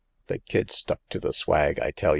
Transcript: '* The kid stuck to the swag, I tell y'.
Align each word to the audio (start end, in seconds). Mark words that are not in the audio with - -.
'* 0.15 0.27
The 0.29 0.39
kid 0.39 0.71
stuck 0.71 0.99
to 1.09 1.19
the 1.19 1.31
swag, 1.31 1.79
I 1.79 1.91
tell 1.91 2.09
y'. 2.09 2.09